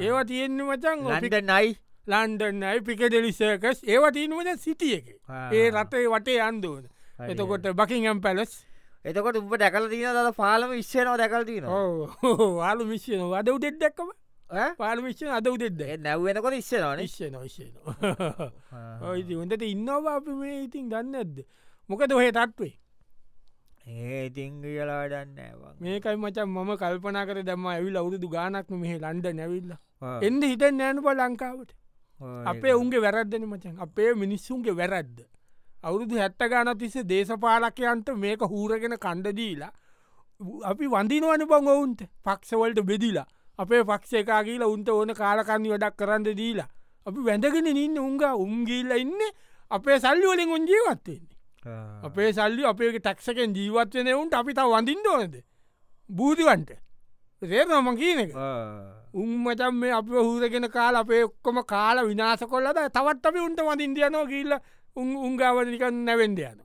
ඒවා 0.00 0.24
තියෙන්නේ 0.24 0.64
මචන් 0.64 1.04
ලන්ඩ 1.06 1.36
නයි 1.44 1.76
ලන්ඩන්නයි 2.06 2.80
පිකඩෙලිසකස් 2.82 3.84
ඒවා 3.84 4.12
තියනුවන 4.12 4.56
සිටිය 4.58 4.94
එක 4.94 5.08
ඒ 5.52 5.70
රටේ 5.70 6.06
වටේ 6.08 6.40
අන්දුවන 6.42 6.84
එතකොට 7.28 7.68
බකිංම් 7.74 8.20
පැලස් 8.20 8.56
එතකොට 9.04 9.36
උඹ 9.36 9.54
දැකල 9.56 9.88
තින 9.88 10.08
ද 10.18 10.32
පාලම 10.36 10.70
විශ්ෂයනවා 10.72 11.18
දැකල් 11.18 11.44
තින 11.44 11.64
වාලු 12.60 12.84
මිශ්‍යන 12.86 13.22
අද 13.34 13.48
උදෙක් 13.48 13.78
දැක්කම? 13.78 14.10
පාල 14.76 14.98
විශ්ෂය 15.00 15.28
අද 15.28 15.46
උදෙද 15.46 15.80
නැව්වෙනකොට 16.00 16.54
ඉස්සනවා 16.54 16.96
නිශ්ෂය 16.96 17.30
නොශ්ෂයන 17.30 17.72
ඔයිති 19.10 19.34
හොඳට 19.34 19.62
ඉන්නවා 19.64 20.14
අපි 20.16 20.32
මේ 20.34 20.62
ඉතින් 20.64 20.88
ගන්න 20.88 21.14
ඇද්ද 21.16 21.36
මොකද 21.88 22.12
ඔහේ 22.12 22.32
තත්වේ 22.32 22.72
ඒ 23.86 24.24
ඉතිං 24.26 24.56
කියලා 24.62 25.04
දන්න 25.08 25.38
මේකයි 25.80 26.16
මචන් 26.16 26.48
මම 26.48 26.72
කල්පනා 26.76 27.26
කර 27.26 27.42
දම 27.42 27.66
ඇවිල් 27.68 27.96
අවුරුදු 27.96 28.28
ගානක්ම 28.28 28.74
මෙහ 28.76 28.96
ලන්ඩ 28.96 29.30
නැවිල්ල 29.34 29.70
එන්ද 30.22 30.42
හිතන් 30.44 30.76
නෑනු 30.76 31.02
ප 31.02 31.14
ලංකාවට 31.14 31.70
අපේ 32.20 32.72
උන්ගේ 32.74 33.02
වැරද්දන 33.02 33.44
මචන් 33.46 33.76
අපේ 33.80 34.14
මිනිස්සුන්ගේ 34.14 34.76
වැරද්ද. 34.76 35.18
අවුරුදු 35.82 36.18
හැත්ත 36.18 36.42
ගාන 36.50 36.70
තිස්ස 36.78 36.96
දේශපාලකයන්ට 37.12 38.08
මේක 38.16 38.42
හූරගෙන 38.52 38.96
කණ්ඩදීලා 39.04 39.72
අපි 40.64 40.86
වඳිනවන 40.86 41.46
බං 41.46 41.68
ඔවුන්ට. 41.68 42.00
පක්ෂවලට 42.24 42.82
බෙදිලා. 42.82 43.26
අපේ 43.58 43.82
පක්ෂ 43.84 44.12
එකා 44.20 44.42
කියලා 44.44 44.72
උන්ට 44.74 44.88
ඕන 44.88 45.14
කාලකන්නි 45.14 45.72
වැඩක් 45.72 45.96
කරන්න 45.96 46.24
දීලා. 46.36 46.68
අපි 47.06 47.20
වැඳගෙන 47.28 47.66
ඉන්න 47.66 47.98
උන්ග 47.98 48.22
උන්ගිල්ල 48.44 48.92
ඉන්න 48.96 49.20
අපේ 49.70 49.98
සල්ලි 50.00 50.26
වලින් 50.26 50.54
උන් 50.56 50.68
ජීවත්වන්නේ 50.70 51.36
අපේ 52.02 52.32
සල්ලි 52.32 52.64
අපේ 52.64 52.92
ටක්සකෙන් 52.98 53.56
ජීවත්වන 53.56 54.12
උන්ට. 54.14 54.34
අපි 54.34 54.54
තා 54.54 54.68
වඳින්ට 54.68 55.06
ඕනද? 55.06 55.34
බූතිවන්ට 56.10 56.70
රේනම 57.42 57.96
කියන 57.96 58.18
එක 58.24 58.34
උම්මචම් 59.14 59.74
මේ 59.74 59.92
අප 59.92 60.08
හූරගෙන 60.08 60.68
කාල 60.70 60.96
අපේ 60.96 61.22
ඔක්කොම 61.24 61.62
කාල 61.66 62.04
විනාස 62.06 62.44
කොල්ලද 62.46 62.82
තවත් 62.92 63.26
අපි 63.26 63.40
උන්ට 63.40 63.60
වඳින්දියනෝ 63.60 64.26
කියල්ල 64.26 64.58
උන් 64.96 65.16
උන්ගාවනිකන් 65.26 66.04
නැවෙන්ද 66.04 66.38
යන 66.40 66.60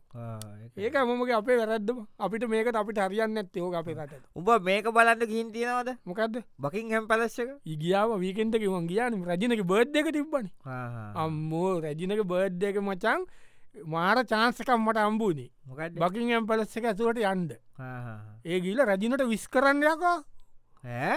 ඒක 0.77 0.95
මොමගේ 1.07 1.35
අපේ 1.35 1.57
වැරද්දම. 1.57 1.99
අපිට 2.19 2.43
මේක 2.49 2.67
අපිට 2.73 2.99
හරියන්න 2.99 3.37
ඇත්තයෝ 3.37 3.71
අපේ 3.73 3.95
කට 3.95 4.19
උඹ 4.35 4.49
මේක 4.61 4.91
බලන්න 4.91 5.23
ගින් 5.25 5.51
තියෙනවද? 5.53 5.89
මොකක්ද 6.03 6.43
බකින් 6.59 6.91
හැම් 6.91 7.07
පලස්සක 7.07 7.49
ඉගියාව 7.65 8.19
වීකෙන්ට 8.19 8.59
කිවන් 8.59 8.87
ගියාන. 8.87 9.15
රජනක 9.23 9.63
බර්ඩ් 9.63 9.95
එක 9.95 10.11
තිබ්බන. 10.11 10.51
අම්මෝ 11.15 11.79
රජනක 11.79 12.23
බර්ඩ් 12.25 12.63
එක 12.63 12.81
මචන් 12.81 13.25
මාර 13.85 14.17
චාන්සකම්මට 14.25 14.99
අම්බූනේ 14.99 15.49
බකින් 15.95 16.31
ඇම් 16.31 16.47
පලස්ස 16.47 16.77
එක 16.77 16.91
ඇතුවට 16.91 17.23
යන්ඩ 17.23 17.51
ඒ 18.45 18.59
ගීල 18.59 18.83
රජනට 18.85 19.27
විස් 19.31 19.47
කරන්නයකෝ 19.47 20.17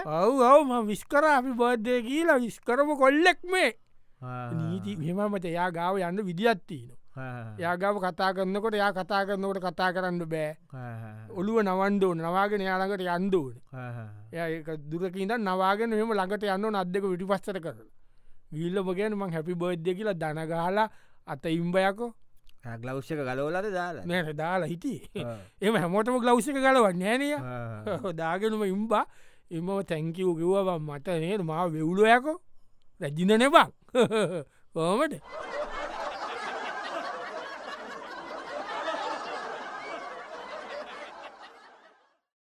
ඔව් 0.06 0.40
ඔවම 0.52 0.86
විස්කර. 0.86 1.24
අපි 1.24 1.52
බර්ධය 1.60 2.02
කියලා 2.08 2.38
විස්කරම 2.40 2.96
කොල්ලෙක් 2.96 3.40
මේ. 3.52 3.72
නීති 4.20 4.96
මෙමට 5.14 5.44
යා 5.44 5.70
ගාව 5.70 5.98
යන්න 5.98 6.24
විදිහත්තින 6.28 6.88
යාගාව 7.58 7.96
කතා 8.02 8.30
කරන්නකොට 8.34 8.74
යා 8.78 8.92
කතා 8.92 9.26
කරන්නකොට 9.26 9.60
කතා 9.62 9.92
කරන්න 9.94 10.22
බෑ. 10.32 10.56
ඔළුව 11.38 11.62
නවන්ඩෝ 11.62 12.14
නවාගෙන 12.14 12.62
යාළඟට 12.62 13.02
යන්දූන 13.16 13.54
ඒ 14.32 14.62
දුරකින්ද 14.90 15.32
නවාගෙන 15.38 15.90
මෙම 15.90 16.12
ළඟට 16.14 16.46
යන්න 16.46 16.80
අදක 16.82 17.04
විටි 17.12 17.26
පස්සට 17.30 17.60
කර 17.64 17.78
ගිල්ලම 18.54 18.88
ගැන 18.98 19.18
මං 19.18 19.34
හැපි 19.36 19.54
බර්ධ්ය 19.54 19.94
කියලා 19.98 20.14
දනගාලා 20.22 20.88
අත 21.26 21.44
ඉම්බයකෝ 21.46 22.10
ගලෞෂ්‍යක 22.82 23.18
ගලෝලද 23.18 23.66
දාලා? 23.72 24.04
නෑට 24.06 24.36
දාලා 24.36 24.68
හිටිය. 24.68 25.00
එම 25.62 25.74
හැමෝටම 25.74 26.18
ගලෞෂ්‍යක 26.22 26.56
ගලවන්න 26.58 26.98
නෑනය 26.98 27.28
දාගෙනම 28.14 28.62
ඉම්බා 28.66 29.04
එම 29.50 29.68
තැංකිව් 29.82 30.28
කිව්ව 30.36 30.68
මට 30.80 31.08
නේද? 31.20 31.40
මා 31.42 31.64
වෙවුලුවයකෝ 31.66 32.38
රැජින 33.00 33.32
නෙබක් 33.34 33.70
කෝමට 34.74 35.14